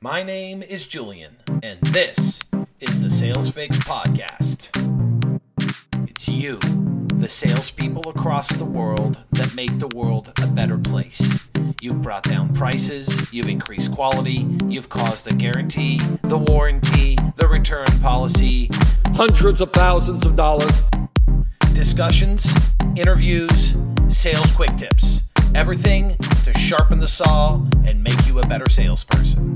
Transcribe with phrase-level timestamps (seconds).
[0.00, 2.40] My name is Julian, and this
[2.80, 4.68] is the Sales Fix Podcast.
[6.08, 6.58] It's you,
[7.18, 11.48] the salespeople across the world that make the world a better place.
[11.80, 17.86] You've brought down prices, you've increased quality, you've caused the guarantee, the warranty, the return
[18.02, 18.68] policy,
[19.14, 20.82] hundreds of thousands of dollars.
[21.72, 22.52] discussions,
[22.96, 23.74] interviews,
[24.08, 25.22] sales quick tips.
[25.54, 29.55] Everything to sharpen the saw and make you a better salesperson.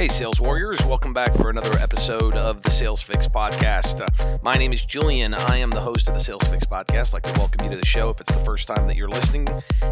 [0.00, 4.00] Hey, sales warriors, welcome back for another episode of the Sales Fix podcast.
[4.00, 5.34] Uh, my name is Julian.
[5.34, 7.08] I am the host of the Sales Fix podcast.
[7.08, 9.10] I'd like to welcome you to the show if it's the first time that you're
[9.10, 9.46] listening.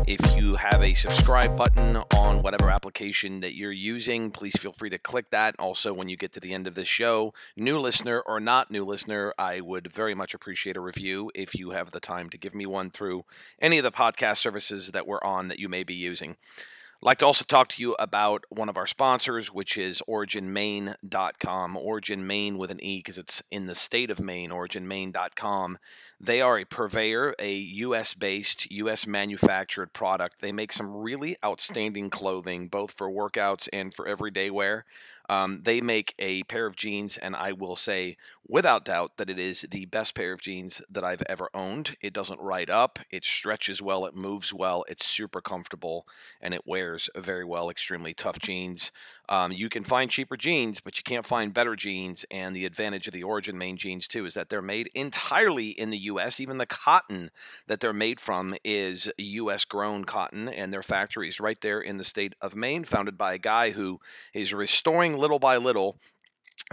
[0.06, 4.88] If you have a subscribe button on whatever application that you're using, please feel free
[4.88, 5.54] to click that.
[5.58, 8.86] Also, when you get to the end of this show, new listener or not new
[8.86, 12.54] listener, I would very much appreciate a review if you have the time to give
[12.54, 13.26] me one through
[13.60, 16.38] any of the podcast services that we're on that you may be using.
[17.00, 21.76] Like to also talk to you about one of our sponsors, which is OriginMaine.com.
[21.76, 25.78] Origin Maine with an E because it's in the state of Maine, OriginMaine.com.
[26.20, 30.40] They are a purveyor, a US based, US manufactured product.
[30.40, 34.84] They make some really outstanding clothing, both for workouts and for everyday wear.
[35.28, 39.38] Um, they make a pair of jeans, and I will say without doubt that it
[39.38, 41.96] is the best pair of jeans that I've ever owned.
[42.00, 46.06] It doesn't ride up, it stretches well, it moves well, it's super comfortable,
[46.40, 47.68] and it wears very well.
[47.70, 48.90] Extremely tough jeans.
[49.28, 52.24] Um, you can find cheaper jeans, but you can't find better jeans.
[52.30, 55.90] And the advantage of the Origin Maine jeans, too, is that they're made entirely in
[55.90, 56.40] the U.S.
[56.40, 57.30] Even the cotton
[57.66, 59.64] that they're made from is U.S.
[59.64, 63.34] grown cotton, and their factory is right there in the state of Maine, founded by
[63.34, 64.00] a guy who
[64.32, 65.98] is restoring little by little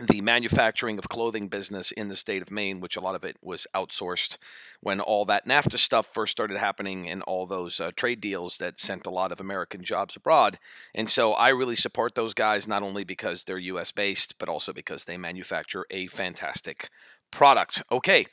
[0.02, 3.38] the manufacturing of clothing business in the state of Maine, which a lot of it
[3.42, 4.38] was outsourced
[4.82, 8.80] when all that NAFTA stuff first started happening and all those uh, trade deals that
[8.80, 10.60] sent a lot of American jobs abroad.
[10.94, 14.74] And so I really support those guys, not only because they're US based, but also
[14.74, 16.90] because they manufacture a fantastic
[17.32, 17.82] product.
[17.92, 18.26] Okay.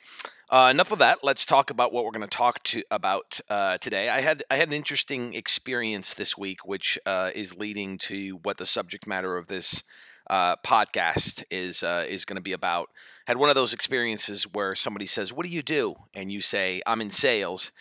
[0.49, 1.19] Uh, enough of that.
[1.23, 4.09] Let's talk about what we're going to talk to about uh, today.
[4.09, 8.57] I had I had an interesting experience this week, which uh, is leading to what
[8.57, 9.83] the subject matter of this
[10.29, 12.89] uh, podcast is uh, is going to be about.
[13.25, 16.81] Had one of those experiences where somebody says, "What do you do?" and you say,
[16.85, 17.71] "I'm in sales,"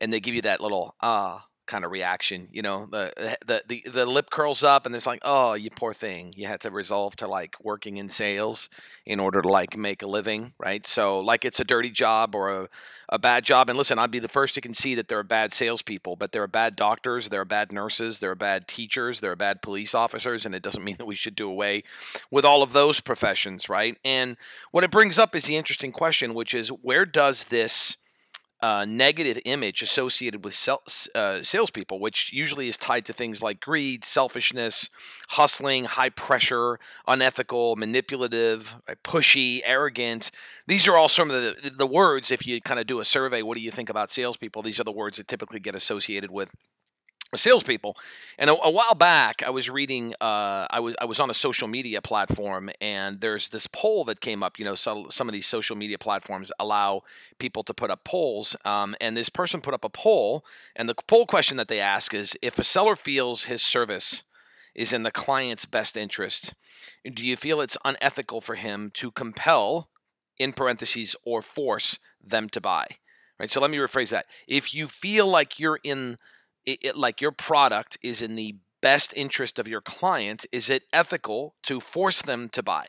[0.00, 2.48] and they give you that little ah kind of reaction.
[2.52, 5.70] You know, the eh, the the, the lip curls up, and it's like, "Oh, you
[5.70, 6.34] poor thing.
[6.36, 8.68] You had to resolve to like working in sales
[9.06, 12.50] in order to like make a living, right?" So like it's a dirty job or
[12.50, 12.68] a
[13.12, 13.68] a bad job.
[13.68, 16.42] And listen, I'd be the first to concede that there are bad salespeople, but there
[16.42, 19.94] are bad doctors, there are bad nurses, there are bad teachers, there are bad police
[19.94, 21.84] officers, and it doesn't mean that we should do away
[22.30, 23.98] with all of those professions, right?
[24.04, 24.36] And
[24.70, 27.98] what it brings up is the interesting question, which is where does this
[28.62, 30.82] uh, negative image associated with sel-
[31.14, 34.88] uh, salespeople, which usually is tied to things like greed, selfishness,
[35.30, 36.78] hustling, high pressure,
[37.08, 40.30] unethical, manipulative, right, pushy, arrogant.
[40.68, 43.42] These are all some of the, the words, if you kind of do a survey,
[43.42, 44.62] what do you think about salespeople?
[44.62, 46.48] These are the words that typically get associated with
[47.38, 47.96] salespeople.
[48.38, 50.14] And a, a, while back, I was reading.
[50.20, 54.20] Uh, I was I was on a social media platform, and there's this poll that
[54.20, 54.58] came up.
[54.58, 57.02] You know, so, some of these social media platforms allow
[57.38, 60.44] people to put up polls, um, and this person put up a poll,
[60.76, 64.24] and the poll question that they ask is: If a seller feels his service
[64.74, 66.54] is in the client's best interest,
[67.04, 69.88] do you feel it's unethical for him to compel,
[70.38, 72.86] in parentheses, or force them to buy?
[73.38, 73.50] Right.
[73.50, 74.26] So let me rephrase that.
[74.46, 76.16] If you feel like you're in
[76.66, 80.84] it, it, like your product is in the best interest of your client, is it
[80.92, 82.86] ethical to force them to buy?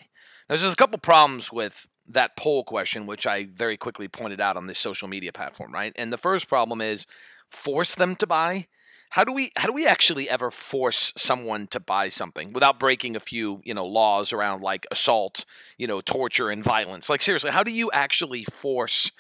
[0.50, 4.58] Now, there's a couple problems with that poll question, which I very quickly pointed out
[4.58, 5.94] on this social media platform, right?
[5.96, 7.06] And the first problem is
[7.48, 8.68] force them to buy.
[9.12, 13.16] How do we how do we actually ever force someone to buy something without breaking
[13.16, 15.46] a few, you know, laws around like assault,
[15.78, 17.12] you know, torture and violence?
[17.12, 19.12] Like seriously, how do you actually force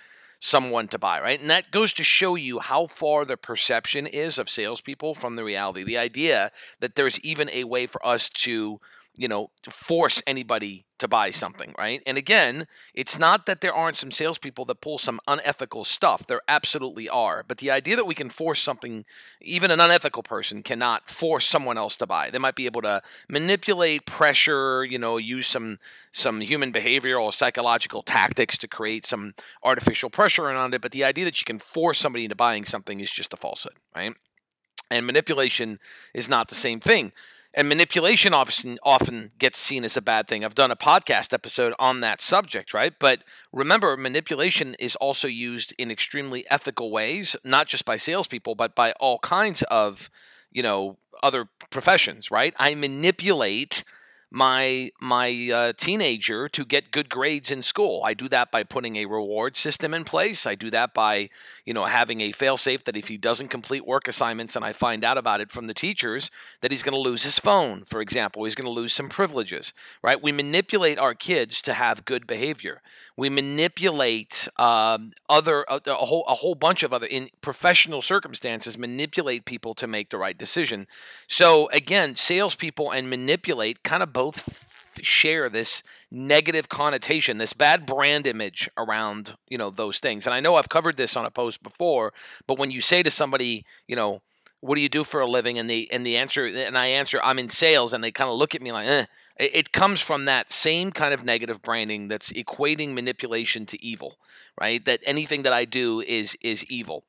[0.43, 1.39] someone to buy, right?
[1.39, 5.43] And that goes to show you how far the perception is of salespeople from the
[5.43, 5.85] reality.
[5.85, 6.51] The idea
[6.81, 8.81] that there's even a way for us to,
[9.15, 12.01] you know, force anybody to buy something, right?
[12.07, 16.25] And again, it's not that there aren't some salespeople that pull some unethical stuff.
[16.25, 17.43] There absolutely are.
[17.47, 19.05] But the idea that we can force something,
[19.41, 22.29] even an unethical person cannot force someone else to buy.
[22.29, 25.77] They might be able to manipulate pressure, you know, use some
[26.11, 29.33] some human behavioral or psychological tactics to create some
[29.63, 30.81] artificial pressure around it.
[30.81, 33.73] But the idea that you can force somebody into buying something is just a falsehood,
[33.95, 34.13] right?
[34.89, 35.79] And manipulation
[36.13, 37.11] is not the same thing
[37.53, 40.43] and manipulation often often gets seen as a bad thing.
[40.43, 42.93] I've done a podcast episode on that subject, right?
[42.99, 48.75] But remember, manipulation is also used in extremely ethical ways, not just by salespeople, but
[48.75, 50.09] by all kinds of
[50.53, 52.53] you know, other professions, right?
[52.57, 53.83] I manipulate
[54.33, 58.01] my my uh, teenager to get good grades in school.
[58.03, 60.47] I do that by putting a reward system in place.
[60.47, 61.29] I do that by
[61.65, 65.05] you know having a failsafe that if he doesn't complete work assignments and I find
[65.05, 66.31] out about it from the teachers
[66.61, 69.71] that he's going to lose his phone, for example, he's going to lose some privileges.
[70.01, 70.21] Right?
[70.21, 72.81] We manipulate our kids to have good behavior.
[73.15, 78.79] We manipulate um, other a, a whole a whole bunch of other in professional circumstances
[78.79, 80.87] manipulate people to make the right decision.
[81.27, 87.85] So again, salespeople and manipulate kind of both both share this negative connotation, this bad
[87.85, 90.25] brand image around, you know, those things.
[90.25, 92.13] And I know I've covered this on a post before,
[92.47, 94.21] but when you say to somebody, you know,
[94.61, 95.57] what do you do for a living?
[95.59, 98.37] And the and the answer and I answer, I'm in sales, and they kind of
[98.37, 99.05] look at me like, eh.
[99.37, 104.19] It comes from that same kind of negative branding that's equating manipulation to evil,
[104.61, 104.85] right?
[104.85, 107.03] That anything that I do is is evil.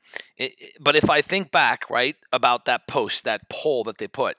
[0.81, 4.37] but if I think back, right, about that post, that poll that they put,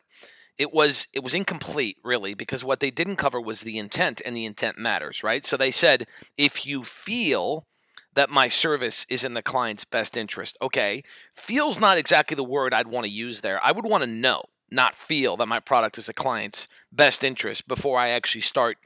[0.58, 4.36] it was it was incomplete really because what they didn't cover was the intent and
[4.36, 6.08] the intent matters right so they said
[6.38, 7.66] if you feel
[8.14, 11.04] that my service is in the client's best interest okay
[11.34, 14.44] feels not exactly the word i'd want to use there i would want to know
[14.72, 18.78] not feel that my product is the client's best interest before i actually start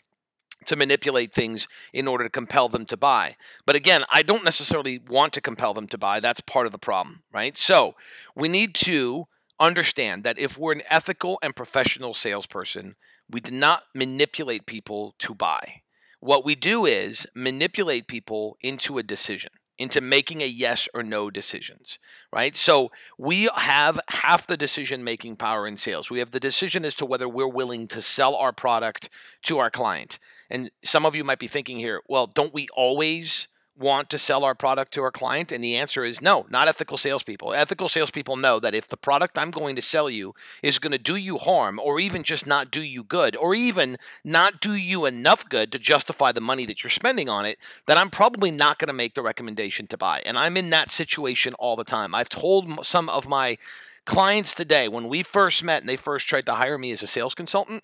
[0.65, 3.37] to manipulate things in order to compel them to buy.
[3.65, 6.19] But again, I don't necessarily want to compel them to buy.
[6.19, 7.57] That's part of the problem, right?
[7.57, 7.95] So
[8.35, 9.27] we need to
[9.59, 12.95] understand that if we're an ethical and professional salesperson,
[13.29, 15.81] we do not manipulate people to buy.
[16.19, 21.29] What we do is manipulate people into a decision, into making a yes or no
[21.29, 21.99] decisions,
[22.33, 22.55] right?
[22.55, 26.11] So we have half the decision making power in sales.
[26.11, 29.09] We have the decision as to whether we're willing to sell our product
[29.43, 30.19] to our client.
[30.49, 33.47] And some of you might be thinking here, well, don't we always
[33.79, 35.51] want to sell our product to our client?
[35.51, 37.53] And the answer is no, not ethical salespeople.
[37.53, 40.97] Ethical salespeople know that if the product I'm going to sell you is going to
[40.97, 45.05] do you harm, or even just not do you good, or even not do you
[45.05, 48.77] enough good to justify the money that you're spending on it, then I'm probably not
[48.79, 50.21] going to make the recommendation to buy.
[50.25, 52.13] And I'm in that situation all the time.
[52.13, 53.57] I've told some of my
[54.05, 57.07] clients today when we first met and they first tried to hire me as a
[57.07, 57.83] sales consultant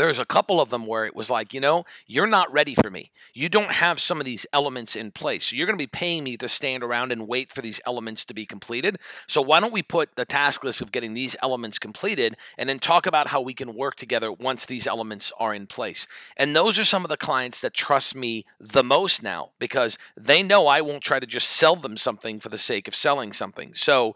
[0.00, 2.90] there's a couple of them where it was like, you know, you're not ready for
[2.90, 3.10] me.
[3.32, 5.46] You don't have some of these elements in place.
[5.46, 8.24] So you're going to be paying me to stand around and wait for these elements
[8.26, 8.98] to be completed.
[9.26, 12.78] So why don't we put the task list of getting these elements completed and then
[12.78, 16.06] talk about how we can work together once these elements are in place.
[16.36, 20.42] And those are some of the clients that trust me the most now because they
[20.42, 23.72] know I won't try to just sell them something for the sake of selling something.
[23.74, 24.14] So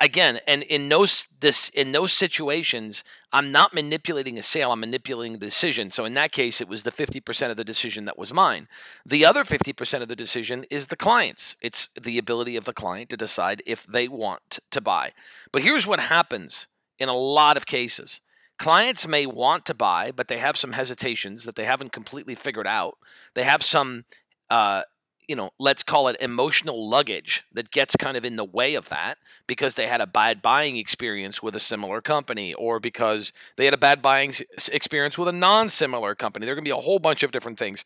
[0.00, 4.72] again, and in those this in those situations, I'm not manipulating a sale.
[4.72, 5.90] I'm manipulating the decision.
[5.90, 8.68] So in that case, it was the 50% of the decision that was mine.
[9.04, 11.56] The other 50% of the decision is the client's.
[11.60, 15.12] It's the ability of the client to decide if they want to buy.
[15.52, 16.66] But here's what happens
[16.98, 18.20] in a lot of cases.
[18.58, 22.68] Clients may want to buy, but they have some hesitations that they haven't completely figured
[22.68, 22.96] out.
[23.34, 24.04] They have some
[24.48, 24.82] uh,
[25.28, 28.88] you know, let's call it emotional luggage that gets kind of in the way of
[28.88, 33.64] that because they had a bad buying experience with a similar company or because they
[33.64, 34.34] had a bad buying
[34.72, 36.44] experience with a non similar company.
[36.44, 37.84] There are going to be a whole bunch of different things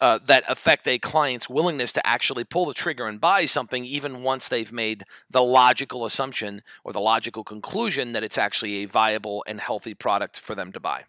[0.00, 4.22] uh, that affect a client's willingness to actually pull the trigger and buy something, even
[4.22, 9.44] once they've made the logical assumption or the logical conclusion that it's actually a viable
[9.46, 11.04] and healthy product for them to buy.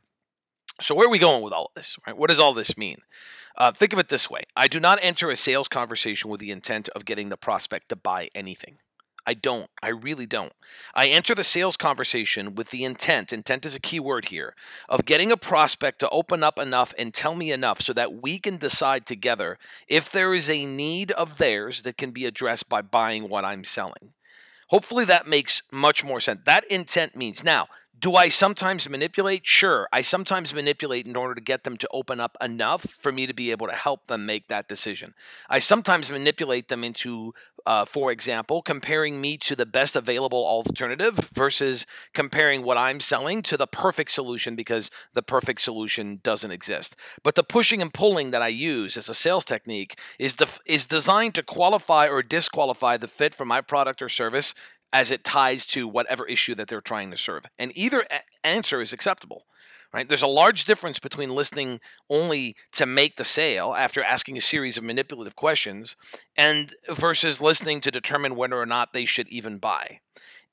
[0.81, 1.97] So, where are we going with all of this?
[2.05, 2.17] Right?
[2.17, 2.97] What does all this mean?
[3.57, 6.51] Uh, think of it this way I do not enter a sales conversation with the
[6.51, 8.77] intent of getting the prospect to buy anything.
[9.27, 9.69] I don't.
[9.83, 10.53] I really don't.
[10.95, 14.55] I enter the sales conversation with the intent, intent is a key word here,
[14.87, 18.39] of getting a prospect to open up enough and tell me enough so that we
[18.39, 22.81] can decide together if there is a need of theirs that can be addressed by
[22.81, 24.13] buying what I'm selling.
[24.69, 26.41] Hopefully that makes much more sense.
[26.45, 27.67] That intent means now,
[27.99, 29.45] do I sometimes manipulate?
[29.45, 29.87] Sure.
[29.91, 33.33] I sometimes manipulate in order to get them to open up enough for me to
[33.33, 35.13] be able to help them make that decision.
[35.49, 37.33] I sometimes manipulate them into,
[37.65, 43.41] uh, for example, comparing me to the best available alternative versus comparing what I'm selling
[43.43, 46.95] to the perfect solution because the perfect solution doesn't exist.
[47.23, 50.85] But the pushing and pulling that I use as a sales technique is, def- is
[50.85, 54.53] designed to qualify or disqualify the fit for my product or service
[54.91, 57.45] as it ties to whatever issue that they're trying to serve.
[57.57, 59.45] And either a- answer is acceptable.
[59.91, 60.07] Right?
[60.07, 61.79] There's a large difference between listening
[62.11, 65.95] only to make the sale after asking a series of manipulative questions
[66.37, 70.01] and versus listening to determine whether or not they should even buy.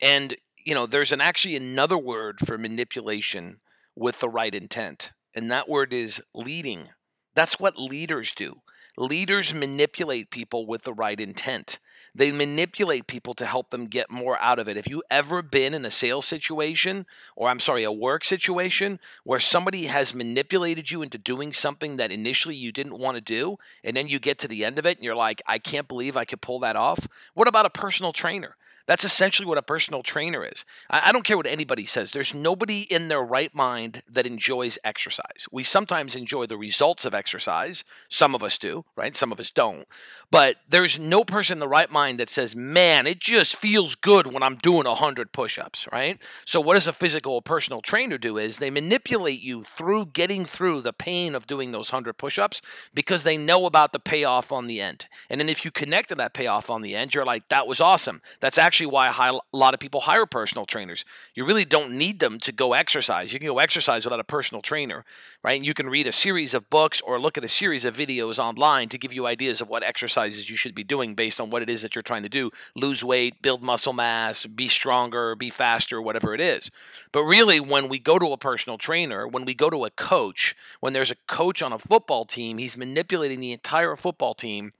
[0.00, 3.60] And you know, there's an actually another word for manipulation
[3.94, 6.88] with the right intent, and that word is leading.
[7.34, 8.62] That's what leaders do.
[8.98, 11.78] Leaders manipulate people with the right intent.
[12.16, 14.76] They manipulate people to help them get more out of it.
[14.76, 17.04] Have you ever been in a sales situation,
[17.37, 22.11] or I'm sorry, a work situation, where somebody has manipulated you into doing something that
[22.11, 24.96] initially you didn't want to do, and then you get to the end of it
[24.96, 27.06] and you're like, I can't believe I could pull that off?
[27.35, 28.56] What about a personal trainer?
[28.86, 30.64] That's essentially what a personal trainer is.
[30.88, 32.12] I, I, don't care what anybody says.
[32.12, 35.46] There's nobody in their right mind that enjoys exercise.
[35.50, 37.84] We sometimes enjoy the results of exercise.
[38.08, 39.16] Some of us do, right?
[39.16, 39.86] Some of us don't.
[40.30, 44.32] But there's no person in the right mind that says, man, it just feels good
[44.32, 46.20] when I'm doing 100 push ups, right?
[46.44, 50.82] So, what does a physical personal trainer do is they manipulate you through getting through
[50.82, 52.60] the pain of doing those 100 push ups
[52.94, 55.06] because they know about the payoff on the end.
[55.30, 57.80] And then if you connect to that payoff on the end, you're like, that was
[57.80, 58.20] awesome.
[58.40, 61.06] That's actually actually why a lot of people hire personal trainers.
[61.35, 63.33] You really don't need them to go exercise.
[63.33, 65.02] You can go exercise without a personal trainer,
[65.42, 65.56] right?
[65.56, 68.38] And You can read a series of books or look at a series of videos
[68.38, 71.62] online to give you ideas of what exercises you should be doing based on what
[71.62, 75.49] it is that you're trying to do lose weight, build muscle mass, be stronger, be
[75.49, 76.71] faster, whatever it is.
[77.12, 80.54] But really, when we go to a personal trainer, when we go to a coach,
[80.80, 84.75] when there's a coach on a football team, he's manipulating the entire football team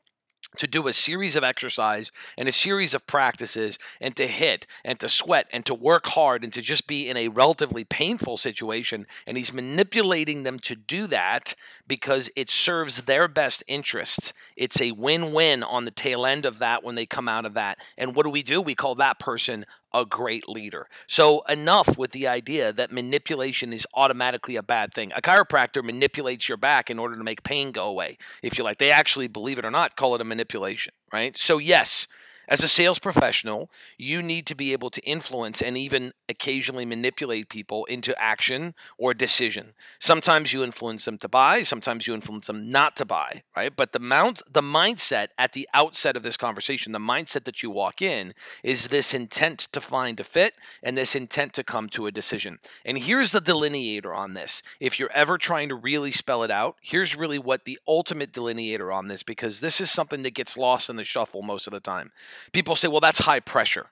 [0.56, 4.98] to do a series of exercise and a series of practices and to hit and
[5.00, 9.06] to sweat and to work hard and to just be in a relatively painful situation.
[9.26, 11.54] And he's manipulating them to do that
[11.86, 14.32] because it serves their best interests.
[14.56, 17.78] It's a win-win on the tail end of that when they come out of that.
[17.96, 18.60] And what do we do?
[18.60, 19.66] We call that person
[19.97, 20.88] a great leader.
[21.07, 25.11] So, enough with the idea that manipulation is automatically a bad thing.
[25.17, 28.19] A chiropractor manipulates your back in order to make pain go away.
[28.43, 31.37] If you like, they actually, believe it or not, call it a manipulation, right?
[31.37, 32.07] So, yes,
[32.49, 37.49] as a sales professional, you need to be able to influence and even occasionally manipulate
[37.49, 39.75] people into action or decision.
[39.99, 43.75] Sometimes you influence them to buy, sometimes you influence them not to buy, right?
[43.75, 47.71] But the mount the mindset at the outset of this conversation, the mindset that you
[47.71, 52.07] walk in is this intent to find a fit and this intent to come to
[52.07, 52.59] a decision.
[52.85, 54.62] And here's the delineator on this.
[54.81, 58.95] If you're ever trying to really spell it out, here's really what the ultimate delineator
[58.95, 61.81] on this because this is something that gets lost in the shuffle most of the
[61.81, 62.12] time.
[62.52, 63.87] People say, well, that's high pressure.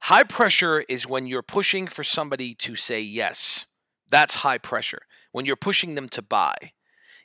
[0.00, 3.66] High pressure is when you're pushing for somebody to say yes.
[4.10, 5.02] That's high pressure.
[5.32, 6.72] When you're pushing them to buy.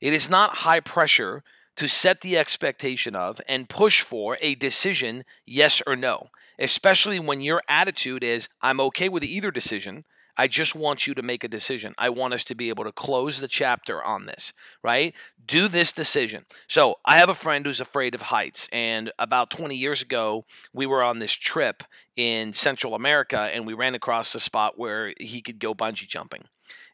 [0.01, 1.43] It is not high pressure
[1.77, 6.29] to set the expectation of and push for a decision, yes or no,
[6.59, 10.05] especially when your attitude is, I'm okay with either decision.
[10.37, 11.93] I just want you to make a decision.
[11.97, 15.13] I want us to be able to close the chapter on this, right?
[15.45, 16.45] Do this decision.
[16.67, 18.67] So, I have a friend who's afraid of heights.
[18.71, 21.83] And about 20 years ago, we were on this trip
[22.15, 26.45] in Central America and we ran across a spot where he could go bungee jumping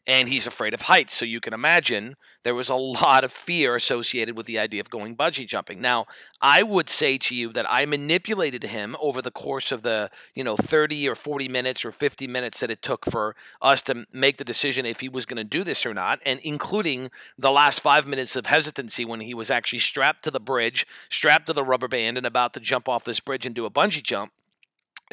[0.06, 1.14] and he's afraid of heights.
[1.14, 4.90] So you can imagine there was a lot of fear associated with the idea of
[4.90, 5.80] going bungee jumping.
[5.80, 6.06] Now,
[6.40, 10.42] I would say to you that I manipulated him over the course of the, you
[10.42, 14.38] know, 30 or 40 minutes or 50 minutes that it took for us to make
[14.38, 17.80] the decision if he was going to do this or not, and including the last
[17.80, 21.64] five minutes of hesitancy when he was actually strapped to the bridge, strapped to the
[21.64, 24.32] rubber band, and about to jump off this bridge and do a bungee jump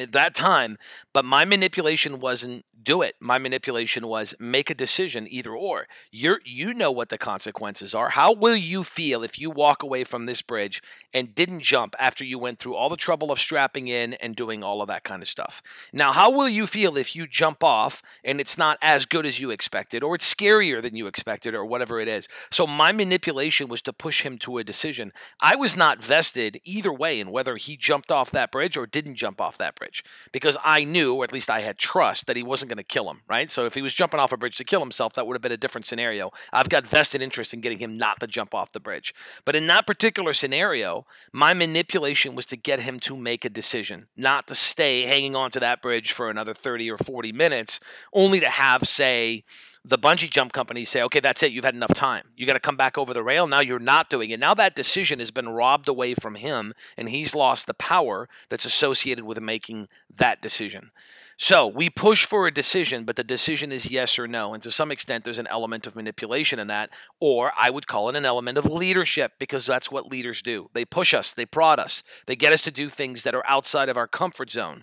[0.00, 0.78] at that time,
[1.12, 3.14] but my manipulation wasn't do it.
[3.20, 5.86] My manipulation was make a decision either or.
[6.10, 8.10] You're you know what the consequences are.
[8.10, 12.24] How will you feel if you walk away from this bridge and didn't jump after
[12.24, 15.22] you went through all the trouble of strapping in and doing all of that kind
[15.22, 15.62] of stuff?
[15.92, 19.38] Now, how will you feel if you jump off and it's not as good as
[19.38, 22.28] you expected or it's scarier than you expected or whatever it is?
[22.50, 25.12] So my manipulation was to push him to a decision.
[25.40, 29.16] I was not vested either way in whether he jumped off that bridge or didn't
[29.16, 29.89] jump off that bridge
[30.32, 33.10] because I knew or at least I had trust that he wasn't going to kill
[33.10, 33.50] him, right?
[33.50, 35.52] So if he was jumping off a bridge to kill himself, that would have been
[35.52, 36.30] a different scenario.
[36.52, 39.14] I've got vested interest in getting him not to jump off the bridge.
[39.44, 44.06] But in that particular scenario, my manipulation was to get him to make a decision,
[44.16, 47.80] not to stay hanging on to that bridge for another 30 or 40 minutes,
[48.12, 49.44] only to have, say,
[49.84, 51.52] the bungee jump companies say, okay, that's it.
[51.52, 52.24] You've had enough time.
[52.36, 53.46] You got to come back over the rail.
[53.46, 54.38] Now you're not doing it.
[54.38, 58.66] Now that decision has been robbed away from him, and he's lost the power that's
[58.66, 60.90] associated with making that decision.
[61.38, 64.52] So we push for a decision, but the decision is yes or no.
[64.52, 68.10] And to some extent, there's an element of manipulation in that, or I would call
[68.10, 70.68] it an element of leadership because that's what leaders do.
[70.74, 73.88] They push us, they prod us, they get us to do things that are outside
[73.88, 74.82] of our comfort zone.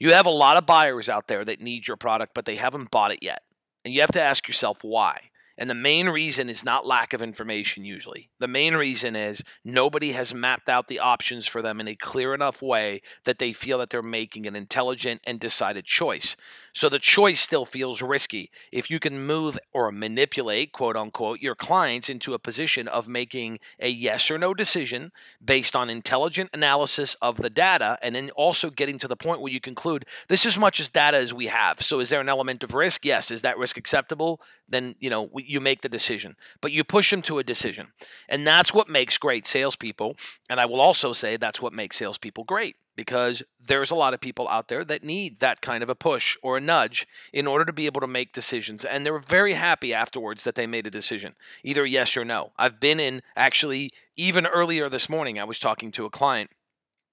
[0.00, 2.90] You have a lot of buyers out there that need your product, but they haven't
[2.90, 3.44] bought it yet.
[3.84, 5.30] And you have to ask yourself why.
[5.58, 8.30] And the main reason is not lack of information, usually.
[8.38, 12.34] The main reason is nobody has mapped out the options for them in a clear
[12.34, 16.36] enough way that they feel that they're making an intelligent and decided choice.
[16.74, 18.50] So the choice still feels risky.
[18.70, 23.58] If you can move or manipulate, quote unquote, your clients into a position of making
[23.78, 25.12] a yes or no decision
[25.44, 29.52] based on intelligent analysis of the data, and then also getting to the point where
[29.52, 31.82] you conclude this is as much as data as we have.
[31.82, 33.04] So is there an element of risk?
[33.04, 33.30] Yes.
[33.30, 34.40] Is that risk acceptable?
[34.68, 37.88] Then, you know, you make the decision, but you push them to a decision.
[38.28, 40.16] And that's what makes great salespeople.
[40.48, 44.20] And I will also say that's what makes salespeople great because there's a lot of
[44.20, 47.64] people out there that need that kind of a push or a nudge in order
[47.64, 48.84] to be able to make decisions.
[48.84, 52.52] And they're very happy afterwards that they made a decision, either yes or no.
[52.58, 56.50] I've been in actually, even earlier this morning, I was talking to a client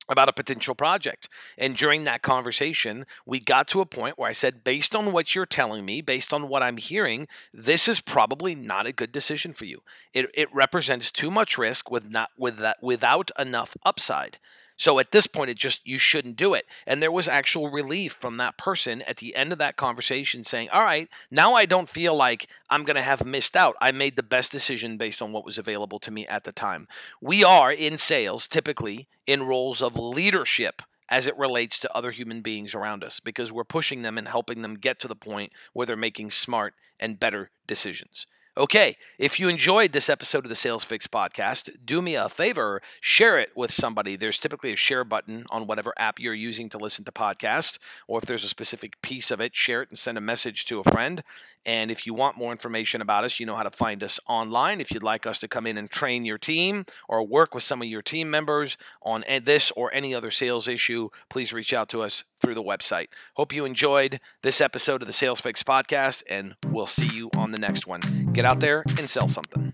[0.10, 1.30] about a potential project.
[1.58, 5.36] And during that conversation, we got to a point where I said, based on what
[5.36, 9.54] you're telling me, based on what I'm hearing, this is probably not a good decision
[9.54, 9.82] for you.
[10.14, 14.40] It, it represents too much risk with not with that without enough upside.
[14.80, 16.66] So at this point, it just, you shouldn't do it.
[16.88, 20.70] And there was actual relief from that person at the end of that conversation saying,
[20.72, 23.76] all right, now I don't feel like I'm going to have missed out.
[23.82, 26.88] I made the best decision based on what was available to me at the time.
[27.20, 32.40] We are in sales typically in roles of leadership as it relates to other human
[32.40, 35.86] beings around us because we're pushing them and helping them get to the point where
[35.86, 38.28] they're making smart and better decisions.
[38.60, 42.82] Okay, if you enjoyed this episode of the Sales Fix podcast, do me a favor,
[43.00, 44.18] share it with somebody.
[44.18, 48.20] There's typically a share button on whatever app you're using to listen to podcasts, or
[48.20, 50.92] if there's a specific piece of it, share it and send a message to a
[50.92, 51.24] friend.
[51.66, 54.82] And if you want more information about us, you know how to find us online.
[54.82, 57.82] If you'd like us to come in and train your team or work with some
[57.82, 62.02] of your team members on this or any other sales issue, please reach out to
[62.02, 63.08] us through the website.
[63.36, 67.52] Hope you enjoyed this episode of the Sales Fix podcast, and we'll see you on
[67.52, 68.02] the next one.
[68.34, 69.74] Get out there and sell something.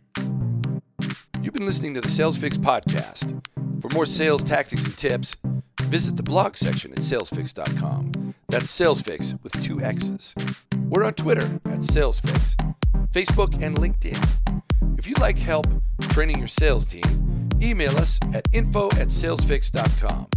[1.41, 3.41] You've been listening to the Sales Fix podcast.
[3.81, 5.35] For more sales tactics and tips,
[5.83, 8.33] visit the blog section at salesfix.com.
[8.47, 10.33] That's salesfix with two X's.
[10.89, 12.55] We're on Twitter at salesfix,
[13.11, 14.97] Facebook, and LinkedIn.
[14.97, 15.67] If you'd like help
[16.01, 20.27] training your sales team, email us at info at salesfix.com.